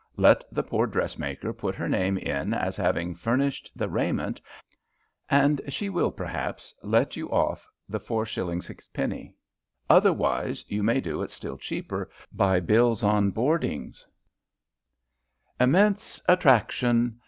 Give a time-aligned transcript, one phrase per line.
[0.17, 4.41] let the poor dressmaker put her name in as having furnished the raiment,
[5.29, 8.33] and she will, perhaps, let you off the 4s.
[8.33, 9.33] 6d.;
[9.91, 14.07] otherwise, you may do it still cheaper by bills on hoardings
[15.59, 17.19] IMMENSE ATTRACTION!